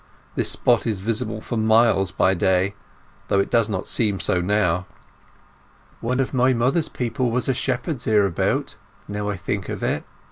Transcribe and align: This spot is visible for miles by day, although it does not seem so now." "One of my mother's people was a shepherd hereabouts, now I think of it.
This 0.33 0.49
spot 0.49 0.87
is 0.87 0.99
visible 0.99 1.41
for 1.41 1.57
miles 1.57 2.09
by 2.09 2.33
day, 2.33 2.73
although 3.29 3.39
it 3.39 3.51
does 3.51 3.69
not 3.69 3.87
seem 3.87 4.19
so 4.19 4.41
now." 4.41 4.87
"One 5.99 6.19
of 6.19 6.33
my 6.33 6.53
mother's 6.55 6.89
people 6.89 7.29
was 7.29 7.47
a 7.47 7.53
shepherd 7.53 8.01
hereabouts, 8.01 8.77
now 9.07 9.29
I 9.29 9.37
think 9.37 9.69
of 9.69 9.83
it. 9.83 10.03